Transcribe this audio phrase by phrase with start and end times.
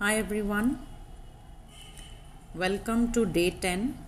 [0.00, 0.78] Hi everyone.
[2.54, 3.98] Welcome to day 10.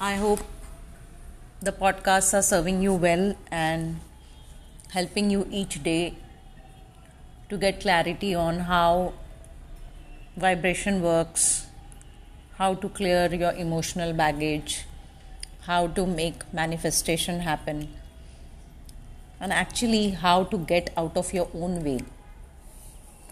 [0.00, 0.40] I hope
[1.60, 4.00] the podcasts are serving you well and
[4.92, 6.14] helping you each day
[7.50, 9.12] to get clarity on how
[10.38, 11.66] vibration works,
[12.54, 14.86] how to clear your emotional baggage,
[15.66, 17.88] how to make manifestation happen,
[19.38, 22.00] and actually how to get out of your own way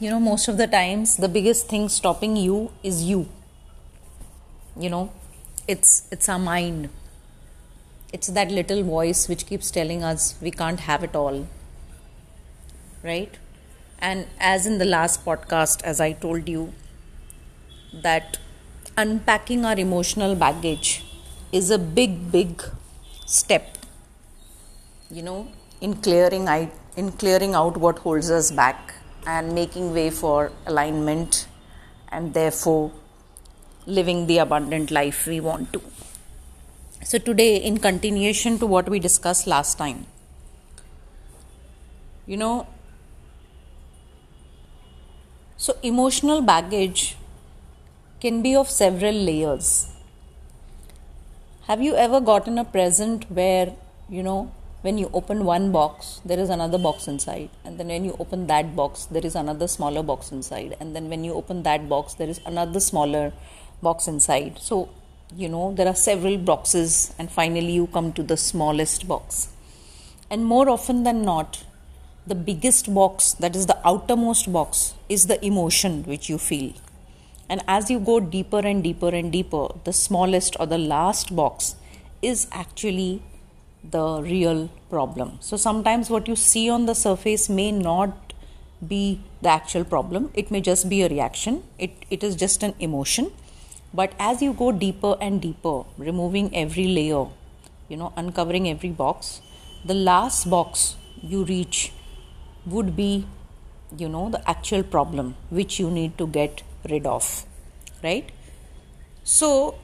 [0.00, 3.28] you know most of the times the biggest thing stopping you is you.
[4.74, 5.12] You know
[5.68, 6.88] it's it's our mind.
[8.12, 11.46] It's that little voice which keeps telling us we can't have it all.
[13.02, 13.36] Right?
[13.98, 16.72] And as in the last podcast as i told you
[17.92, 18.38] that
[18.96, 21.04] unpacking our emotional baggage
[21.52, 22.64] is a big big
[23.26, 23.76] step.
[25.10, 25.48] You know
[25.82, 26.48] in clearing
[26.96, 28.94] in clearing out what holds us back
[29.26, 31.46] and making way for alignment
[32.08, 32.92] and therefore
[33.86, 35.82] living the abundant life we want to.
[37.02, 40.06] So, today, in continuation to what we discussed last time,
[42.26, 42.66] you know,
[45.56, 47.16] so emotional baggage
[48.20, 49.88] can be of several layers.
[51.66, 53.74] Have you ever gotten a present where,
[54.08, 57.50] you know, when you open one box there is another box inside.
[57.64, 60.76] And then when you open that box there is another smaller box inside.
[60.80, 63.32] And then when you open that box there is another smaller
[63.82, 64.58] box inside.
[64.58, 64.88] So
[65.36, 67.14] you know there are several boxes.
[67.18, 69.50] And finally you come to the smallest box.
[70.30, 71.64] And more often than not
[72.26, 76.72] the biggest box that is the outermost box is the emotion which you feel.
[77.48, 81.74] And as you go deeper and deeper and deeper the smallest or the last box
[82.22, 83.22] is actually
[83.82, 85.38] the real problem.
[85.40, 88.32] So sometimes what you see on the surface may not
[88.86, 92.74] be the actual problem, it may just be a reaction, it, it is just an
[92.78, 93.30] emotion.
[93.92, 97.26] But as you go deeper and deeper, removing every layer,
[97.88, 99.40] you know, uncovering every box,
[99.84, 101.92] the last box you reach
[102.66, 103.26] would be,
[103.96, 107.44] you know, the actual problem which you need to get rid of,
[108.02, 108.30] right?
[109.24, 109.74] So,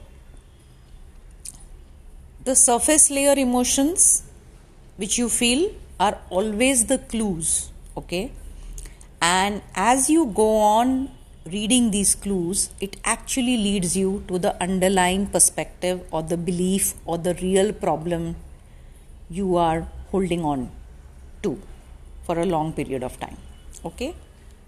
[2.47, 4.23] the surface layer emotions
[5.01, 5.61] which you feel
[5.99, 8.31] are always the clues okay?
[9.21, 11.09] And as you go on
[11.55, 17.17] reading these clues it actually leads you to the underlying perspective or the belief or
[17.17, 18.35] the real problem
[19.29, 19.81] you are
[20.11, 20.69] holding on
[21.43, 21.59] to
[22.23, 23.37] for a long period of time
[23.83, 24.15] okay?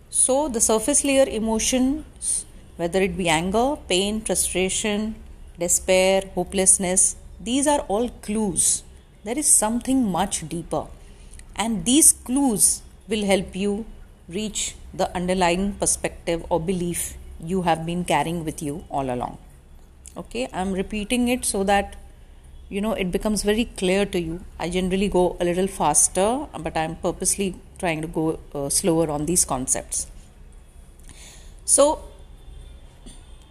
[0.09, 2.45] So the surface layer emotions
[2.75, 5.15] whether it be anger pain frustration
[5.57, 8.83] despair hopelessness these are all clues.
[9.23, 10.85] There is something much deeper.
[11.55, 13.85] And these clues will help you
[14.27, 19.37] reach the underlying perspective or belief you have been carrying with you all along.
[20.17, 21.95] Okay, I'm repeating it so that
[22.69, 24.43] you know it becomes very clear to you.
[24.59, 29.25] I generally go a little faster, but I'm purposely trying to go uh, slower on
[29.25, 30.07] these concepts.
[31.65, 32.01] So,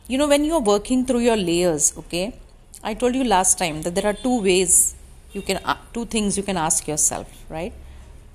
[0.09, 2.35] you know, when you're working through your layers, okay,
[2.83, 4.95] I told you last time that there are two ways
[5.33, 7.73] you can uh, two things you can ask yourself, right?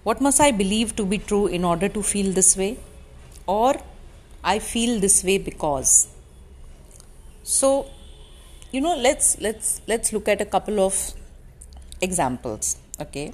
[0.04, 2.78] What must I believe to be true in order to feel this way?
[3.48, 3.76] Or
[4.44, 6.10] I feel this way because.
[7.44, 7.88] So,
[8.72, 11.14] you know, let's let's let's look at a couple of
[12.02, 13.34] examples, okay?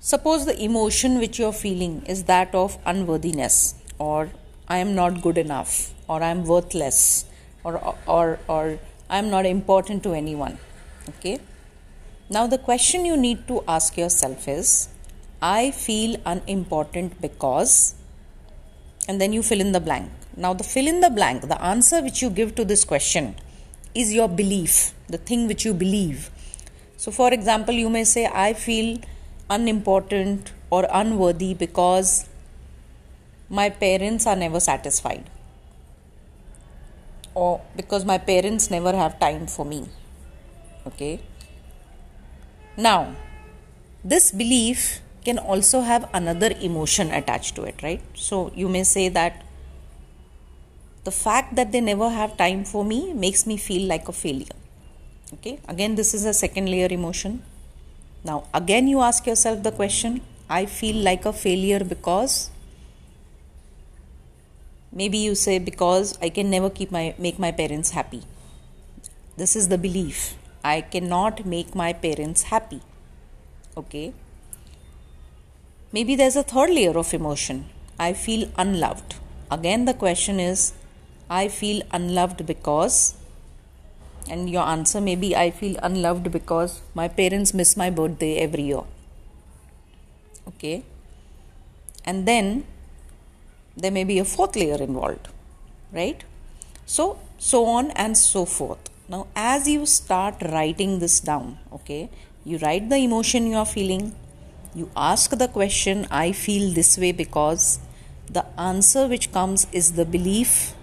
[0.00, 4.30] Suppose the emotion which you're feeling is that of unworthiness or
[4.68, 7.24] I am not good enough or I am worthless
[7.64, 8.78] or or or
[9.10, 10.58] I'm not important to anyone.
[11.08, 11.40] Okay.
[12.28, 14.90] Now, the question you need to ask yourself is
[15.40, 17.94] I feel unimportant because,
[19.08, 20.10] and then you fill in the blank.
[20.36, 23.34] Now, the fill in the blank, the answer which you give to this question
[23.94, 26.30] is your belief, the thing which you believe.
[26.98, 29.00] So, for example, you may say, I feel
[29.48, 32.28] unimportant or unworthy because
[33.48, 35.24] my parents are never satisfied
[37.38, 39.80] or because my parents never have time for me.
[40.86, 41.20] Okay.
[42.76, 43.14] Now,
[44.04, 48.00] this belief can also have another emotion attached to it, right?
[48.14, 49.42] So, you may say that
[51.04, 54.58] the fact that they never have time for me makes me feel like a failure.
[55.34, 57.42] Okay, again, this is a second layer emotion.
[58.24, 60.20] Now, again, you ask yourself the question
[60.50, 62.50] I feel like a failure because
[64.92, 68.22] maybe you say because i can never keep my make my parents happy.
[69.38, 70.34] This is the belief.
[70.64, 72.80] I cannot make my parents happy.
[73.76, 74.12] Okay?
[75.92, 77.66] Maybe there's a third layer of emotion.
[78.00, 79.14] I feel unloved.
[79.48, 80.72] Again, the question is,
[81.30, 83.14] I feel unloved because,
[84.28, 88.64] and your answer may be, I feel unloved because my parents miss my birthday every
[88.64, 88.82] year.
[90.48, 90.82] Okay,
[92.04, 92.64] and then
[93.78, 95.28] there may be a fourth layer involved,
[95.92, 96.22] right?
[96.86, 98.90] So, so on and so forth.
[99.08, 102.10] Now, as you start writing this down, okay,
[102.44, 104.14] you write the emotion you are feeling,
[104.74, 107.78] you ask the question, I feel this way because
[108.30, 110.74] the answer which comes is the belief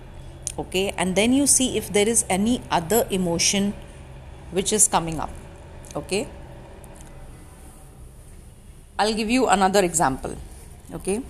[0.58, 3.74] okay and then you see if there is any other emotion
[4.52, 5.30] which is coming up
[5.96, 6.28] okay
[8.98, 10.36] i'll give you another example
[10.94, 11.22] okay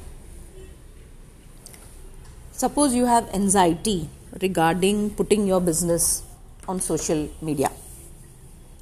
[2.63, 4.09] suppose you have anxiety
[4.41, 6.23] regarding putting your business
[6.67, 7.71] on social media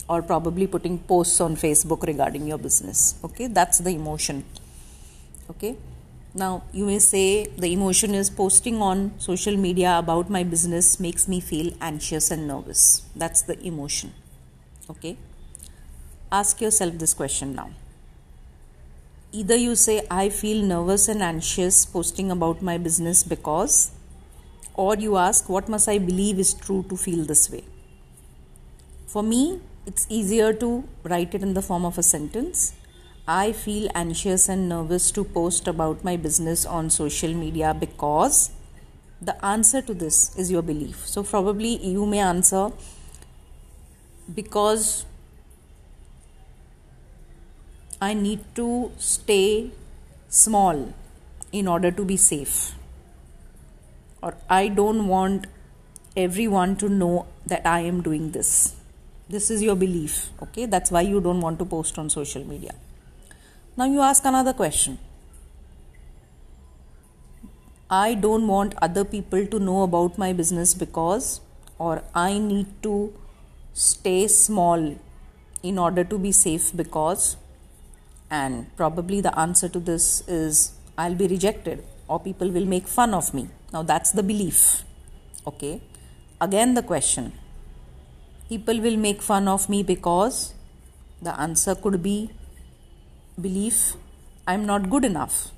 [0.10, 4.44] or probably putting posts on facebook regarding your business okay that's the emotion
[5.50, 5.75] okay
[6.36, 11.28] now, you may say the emotion is posting on social media about my business makes
[11.28, 13.04] me feel anxious and nervous.
[13.16, 14.14] That's the emotion.
[14.90, 15.16] Okay?
[16.31, 17.69] Ask yourself this question now.
[19.35, 23.89] Either you say, I feel nervous and anxious posting about my business because,
[24.75, 27.63] or you ask, What must I believe is true to feel this way?
[29.07, 32.74] For me, it's easier to write it in the form of a sentence
[33.27, 38.51] I feel anxious and nervous to post about my business on social media because
[39.21, 41.07] the answer to this is your belief.
[41.07, 42.71] So, probably you may answer
[44.35, 45.06] because
[48.06, 49.72] I need to stay
[50.28, 50.80] small
[51.52, 52.56] in order to be safe,
[54.22, 55.46] or I don't want
[56.18, 58.50] everyone to know that I am doing this.
[59.30, 60.66] This is your belief, okay?
[60.66, 62.74] That's why you don't want to post on social media.
[63.78, 64.98] Now you ask another question.
[67.90, 71.42] I don't want other people to know about my business because,
[71.78, 73.14] or I need to
[73.74, 74.96] stay small
[75.72, 77.38] in order to be safe because,
[78.41, 80.59] and probably the answer to this is
[80.97, 83.47] I'll be rejected or people will make fun of me.
[83.71, 84.83] Now that's the belief.
[85.47, 85.81] Okay.
[86.41, 87.33] Again, the question
[88.50, 90.53] people will make fun of me because
[91.27, 92.31] the answer could be
[93.39, 93.94] belief
[94.47, 95.51] I'm not good enough.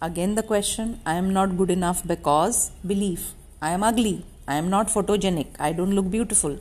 [0.00, 4.24] Again, the question I am not good enough because belief I am ugly.
[4.46, 5.58] I am not photogenic.
[5.58, 6.58] I don't look beautiful.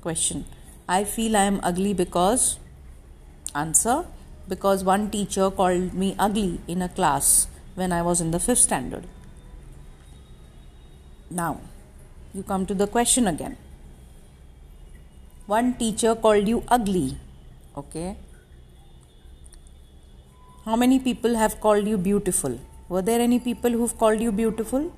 [0.00, 0.44] Question
[0.88, 2.58] I feel I am ugly because
[3.54, 4.04] answer
[4.48, 8.58] because one teacher called me ugly in a class when I was in the fifth
[8.58, 9.04] standard.
[11.30, 11.60] Now,
[12.34, 13.56] you come to the question again.
[15.46, 17.18] One teacher called you ugly.
[17.76, 18.16] Okay,
[20.64, 22.60] how many people have called you beautiful?
[22.88, 24.92] Were there any people who've called you beautiful?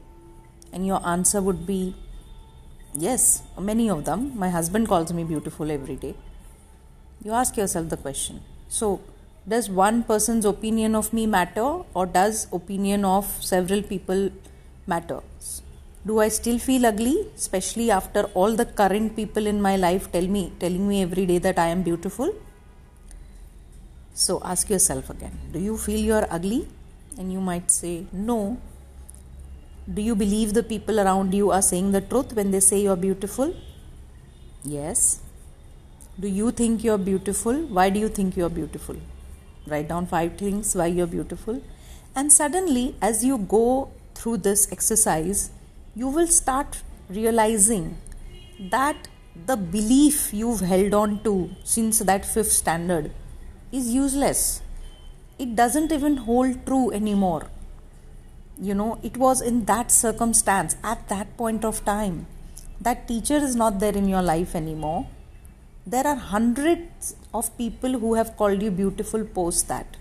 [0.72, 1.94] And your answer would be
[2.94, 4.36] yes, many of them.
[4.38, 6.14] My husband calls me beautiful every day.
[7.24, 8.42] You ask yourself the question.
[8.68, 9.00] So,
[9.46, 14.30] does one person's opinion of me matter or does opinion of several people
[14.86, 15.20] matter?
[16.06, 20.26] Do I still feel ugly, especially after all the current people in my life tell
[20.26, 22.34] me telling me every day that I am beautiful?
[24.14, 26.68] So ask yourself again Do you feel you are ugly?
[27.18, 28.58] And you might say, No.
[29.92, 32.90] Do you believe the people around you are saying the truth when they say you
[32.90, 33.54] are beautiful?
[34.64, 35.20] Yes.
[36.18, 37.54] Do you think you are beautiful?
[37.78, 38.96] Why do you think you are beautiful?
[39.66, 41.62] Write down five things why you are beautiful.
[42.14, 45.50] And suddenly, as you go through this exercise,
[45.94, 47.96] you will start realizing
[48.70, 49.08] that
[49.46, 53.10] the belief you've held on to since that fifth standard
[53.72, 54.62] is useless.
[55.38, 57.50] It doesn't even hold true anymore.
[58.60, 62.26] You know, it was in that circumstance at that point of time.
[62.80, 65.08] That teacher is not there in your life anymore.
[65.86, 69.98] There are hundreds of people who have called you beautiful post that,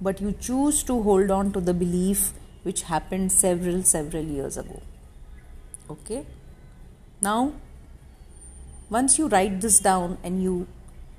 [0.00, 4.80] but you choose to hold on to the belief which happened several, several years ago.
[5.90, 6.24] Okay?
[7.20, 7.52] Now,
[8.88, 10.68] once you write this down and you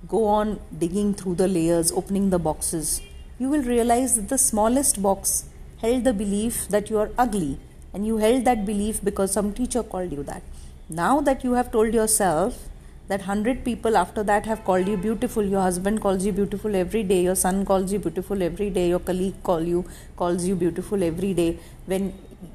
[0.08, 3.02] go on digging through the layers, opening the boxes,
[3.38, 5.46] you will realize that the smallest box
[5.82, 7.60] held the belief that you are ugly,
[7.94, 10.42] and you held that belief because some teacher called you that.
[10.88, 12.70] Now that you have told yourself
[13.08, 15.44] that 100 people after that have called you beautiful.
[15.44, 17.22] Your husband calls you beautiful every day.
[17.24, 18.90] Your son calls you beautiful every day.
[18.90, 19.86] Your colleague call you
[20.18, 21.60] calls you beautiful every day.
[21.86, 22.14] When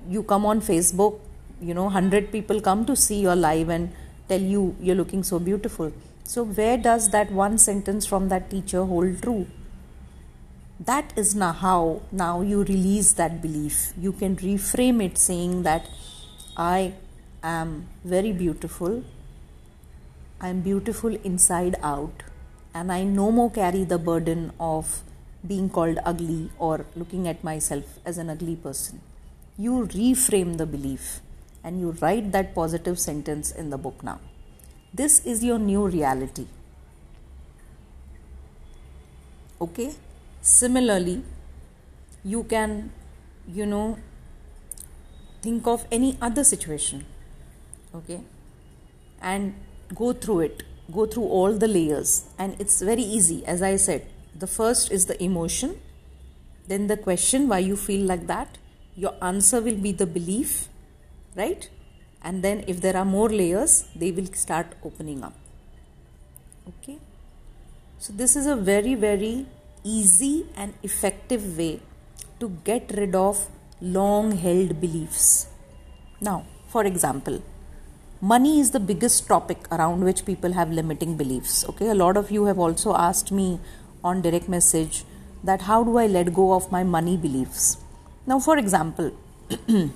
[0.09, 1.19] you come on facebook
[1.61, 3.93] you know 100 people come to see your live and
[4.29, 5.93] tell you you're looking so beautiful.
[6.25, 9.47] So, where does that one sentence from that teacher hold true?
[10.89, 13.93] that is now how now you release that belief.
[13.99, 15.89] You can reframe it saying that
[16.57, 16.93] i
[17.43, 19.03] am very beautiful
[20.41, 22.23] i am beautiful inside out
[22.75, 25.03] and i no more carry the burden of
[25.47, 29.01] being called ugly or looking at myself as an ugly person.
[29.57, 31.21] You reframe the belief
[31.65, 34.21] and you write that positive sentence in the book now.
[34.93, 36.47] This is your new reality.
[39.61, 39.95] Okay?
[40.43, 41.23] Similarly
[42.23, 42.93] you can
[43.49, 43.99] you know
[45.41, 47.07] think of any other situation.
[47.95, 48.21] Okay?
[49.23, 49.55] And
[49.95, 52.25] go through it go through all the layers.
[52.39, 53.45] And it's very easy.
[53.47, 55.81] As i said the first is the emotion
[56.69, 58.59] then the question why you feel like that?
[58.95, 60.69] Your answer will be the belief
[61.37, 61.69] right?
[62.23, 65.35] And then if there are more layers they will start opening up.
[66.69, 66.99] Okay?
[67.99, 69.47] So, this is a very, very
[69.85, 71.81] easy and effective way
[72.39, 73.49] to get rid of
[73.81, 75.49] long held beliefs.
[76.21, 77.43] Now, for example,
[78.21, 81.65] money is the biggest topic around which people have limiting beliefs.
[81.69, 83.59] Okay, a lot of you have also asked me
[84.05, 85.05] on direct message
[85.43, 87.79] that how do I let go of my money beliefs.
[88.27, 89.13] Now, for example,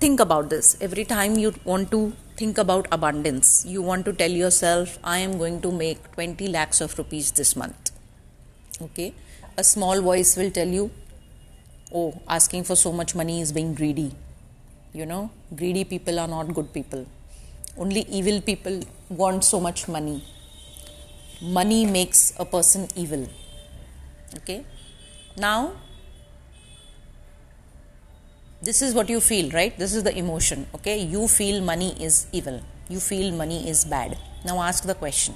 [0.00, 3.64] think about this every time you want to think about abundance.
[3.66, 7.54] You want to tell yourself, I am going to make 20 lakhs of rupees this
[7.54, 7.90] month.
[8.80, 9.14] Okay?
[9.58, 10.90] A small voice will tell you,
[11.94, 14.12] oh, asking for so much money is being greedy.
[14.92, 17.06] You know, greedy people are not good people.
[17.76, 20.22] Only evil people want so much money.
[21.40, 23.28] Money makes a person evil.
[24.36, 24.64] Okay?
[25.36, 25.72] Now,
[28.62, 32.26] this is what you feel right this is the emotion okay you feel money is
[32.30, 35.34] evil you feel money is bad now ask the question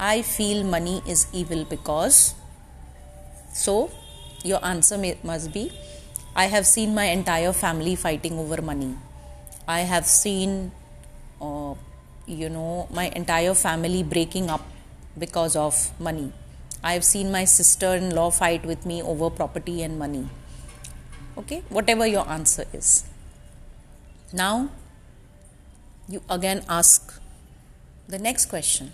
[0.00, 2.34] i feel money is evil because
[3.52, 3.90] so
[4.42, 5.70] your answer may, must be
[6.42, 8.94] i have seen my entire family fighting over money.
[9.66, 10.72] I have seen
[11.40, 11.74] uh,
[12.26, 14.62] you know my entire family breaking up
[15.16, 16.32] because of money.
[16.82, 20.28] I have seen my sister-in-law fight with me over property and money.
[21.38, 23.04] Okay whatever your answer is.
[24.32, 24.70] Now
[26.08, 27.20] you again ask
[28.08, 28.92] the next question.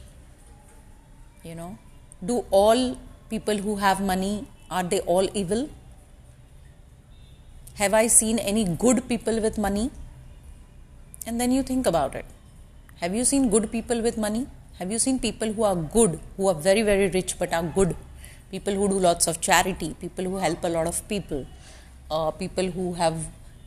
[1.42, 1.78] You know
[2.24, 2.98] do all
[3.30, 5.70] people who have money are they all evil
[7.80, 9.90] have i seen any good people with money?
[11.26, 12.24] And then you think about it.
[13.00, 14.46] Have you seen good people with money?
[14.78, 17.94] Have you seen people who are good who are very very rich but are good?
[18.50, 21.46] People who do lots of charity people who help a lot of people
[22.10, 23.22] uh, people who have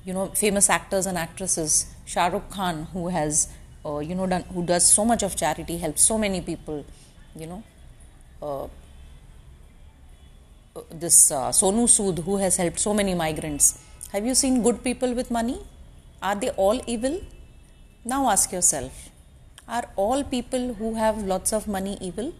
[0.05, 1.77] you know famous actors and actresses.
[2.05, 3.47] Shah Rukh Khan who has
[3.85, 6.85] uh, you know done who does so much of charity helps so many people
[7.35, 7.63] you know.
[8.41, 8.63] Uh,
[10.75, 13.71] uh this uh, Sonu Sood who has helped so many migrants
[14.13, 15.59] have you seen good people with money
[16.21, 17.21] are they all evil
[18.13, 19.09] now ask yourself
[19.67, 22.33] are all people who have lots of money evil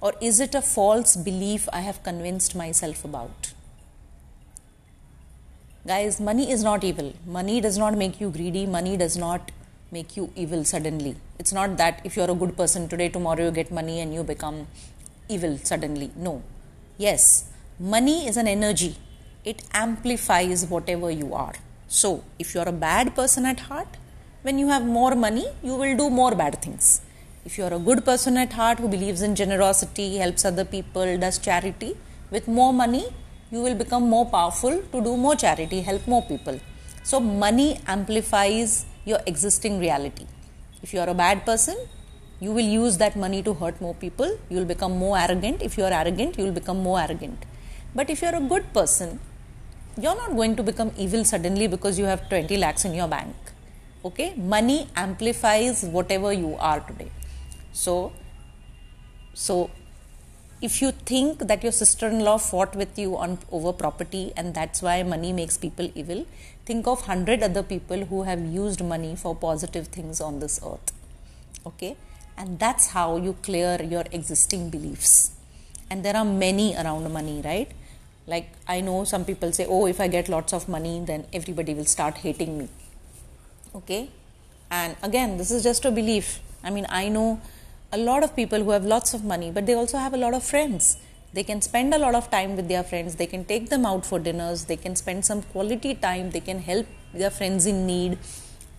[0.00, 3.54] or is it a false belief i have convinced myself about
[5.86, 7.12] Guys, money is not evil.
[7.26, 8.64] Money does not make you greedy.
[8.64, 9.50] Money does not
[9.92, 11.14] make you evil suddenly.
[11.38, 14.22] It's not that if you're a good person today, tomorrow you get money and you
[14.22, 14.66] become
[15.28, 16.10] evil suddenly.
[16.16, 16.42] No.
[16.96, 18.96] Yes, money is an energy,
[19.44, 21.54] it amplifies whatever you are.
[21.86, 23.88] So, if you're a bad person at heart,
[24.42, 27.02] when you have more money, you will do more bad things.
[27.44, 31.38] If you're a good person at heart who believes in generosity, helps other people, does
[31.38, 31.96] charity,
[32.30, 33.06] with more money,
[33.50, 36.58] you will become more powerful to do more charity, help more people.
[37.02, 40.26] So, money amplifies your existing reality.
[40.82, 41.76] If you are a bad person,
[42.40, 44.38] you will use that money to hurt more people.
[44.48, 45.62] You will become more arrogant.
[45.62, 47.44] If you are arrogant, you will become more arrogant.
[47.94, 49.20] But if you are a good person,
[49.96, 53.34] you're not going to become evil suddenly because you have 20 lakhs in your bank.
[54.04, 54.34] Okay?
[54.36, 57.10] Money amplifies whatever you are today.
[57.72, 58.12] So,
[59.32, 59.70] so
[60.62, 65.02] if you think that your sister-in-law fought with you on over property and that's why
[65.02, 66.24] money makes people evil
[66.64, 70.92] think of 100 other people who have used money for positive things on this earth
[71.66, 71.96] okay
[72.38, 75.32] and that's how you clear your existing beliefs
[75.90, 77.72] and there are many around money right
[78.26, 81.74] like i know some people say oh if i get lots of money then everybody
[81.74, 82.68] will start hating me.
[83.74, 84.08] Okay?
[84.70, 86.40] And again this is just a belief.
[86.62, 87.40] I mean i know
[87.92, 90.34] a lot of people who have lots of money, but they also have a lot
[90.34, 90.96] of friends.
[91.32, 94.04] They can spend a lot of time with their friends, they can take them out
[94.06, 98.18] for dinners, they can spend some quality time, they can help their friends in need.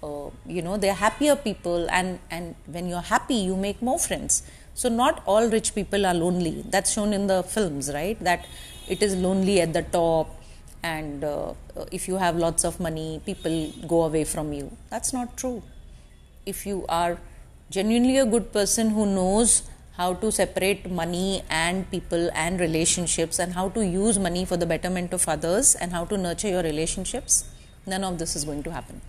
[0.03, 4.43] Uh, you know, they're happier people, and, and when you're happy, you make more friends.
[4.79, 6.63] so not all rich people are lonely.
[6.69, 8.19] That's shown in the films right?
[8.19, 8.45] That
[8.87, 10.35] it is lonely at the top
[10.83, 11.53] and uh,
[11.91, 15.61] if you have lots of money people go away from you that's not true
[16.45, 17.17] if you are
[17.69, 19.63] genuinely a good person who knows
[19.97, 24.65] how to separate money and people and relationships and how to use money for the
[24.65, 27.45] betterment of others and how to nurture your relationships,
[27.85, 28.99] none of this is going to happen.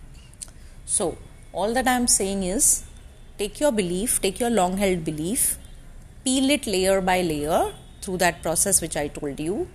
[0.85, 1.19] So,
[1.53, 2.85] all that I am saying is
[3.37, 5.59] take your belief, take your long held belief,
[6.25, 7.73] peel it layer by layer
[8.07, 9.69] through that process which I told you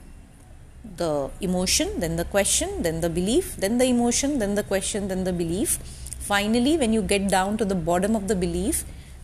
[0.98, 5.26] the emotion, then the question, then the belief, then the emotion, then the question, then
[5.26, 5.78] the belief.
[6.20, 8.84] Finally, when you get down to the bottom of the belief,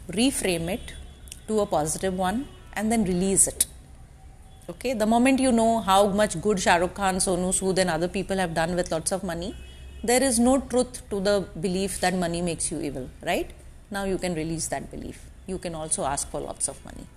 [0.10, 0.94] reframe it
[1.48, 3.66] to a positive one and then release it.
[4.70, 8.10] Okay, the moment you know how much good Shah Rukh Khan, Sonu Sood, and other
[8.10, 9.56] people have done with lots of money,
[10.04, 13.50] there is no truth to the belief that money makes you evil, right?
[13.90, 15.22] Now you can release that belief.
[15.48, 17.08] You can also ask for lots of money.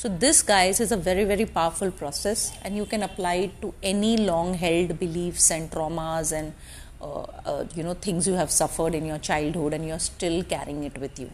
[0.00, 3.74] So, this, guys, is a very, very powerful process, and you can apply it to
[3.82, 6.54] any long held beliefs and traumas and
[7.02, 10.84] uh, uh, you know things you have suffered in your childhood, and you're still carrying
[10.84, 11.30] it with you.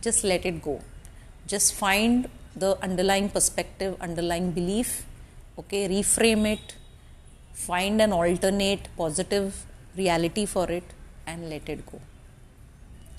[0.00, 0.80] Just let it go.
[1.46, 5.04] Just find the underlying perspective underlying belief
[5.58, 5.86] okay?
[5.88, 6.76] Reframe it.
[7.52, 10.84] Find an alternate positive reality for it
[11.26, 12.00] and let it go.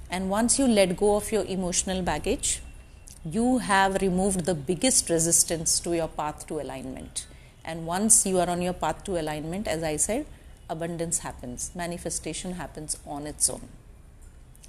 [0.09, 2.61] And once you let go of your emotional baggage
[3.23, 7.27] you have removed the biggest resistance to your path to alignment.
[7.63, 10.25] And once you are on your path to alignment as i said
[10.69, 11.71] abundance happens.
[11.75, 13.67] Manifestation happens on its own.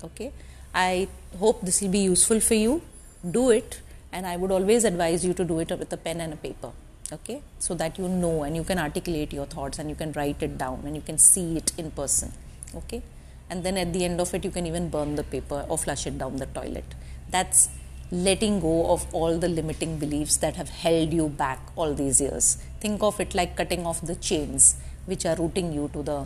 [0.04, 0.32] Okay?
[0.74, 2.82] I hope this will be useful for you.
[3.30, 3.80] Do it.
[4.12, 6.72] And i would always advise you to do it with a pen and a paper.
[7.12, 7.42] Okay?
[7.58, 10.58] So that you know and you can articulate your thoughts and you can write it
[10.58, 12.32] down and you can see it in person.
[12.74, 13.02] Okay?
[13.48, 16.06] And then at the end of it you can even burn the paper or flush
[16.06, 16.96] it down the toilet.
[17.30, 17.68] That's
[18.12, 22.58] letting go of all the limiting beliefs that have held you back all these years
[22.80, 24.76] think of it like cutting off the chains
[25.06, 26.24] which are rooting you to the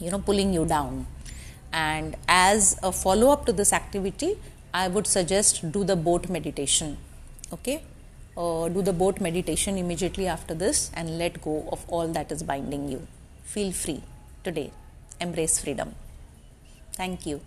[0.00, 1.06] you know pulling you down
[1.72, 4.36] and as a follow up to this activity
[4.74, 6.96] I would suggest do the boat meditation.
[7.52, 7.84] Okay,
[8.36, 12.42] uh, do the boat meditation immediately after this and let go of all that is
[12.42, 13.06] binding you.
[13.44, 14.02] Feel free
[14.42, 14.72] today.
[15.20, 15.94] Embrace freedom.
[16.96, 17.40] Thank you.